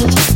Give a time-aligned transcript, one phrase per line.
[0.00, 0.29] change.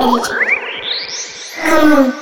[0.00, 2.19] Come on.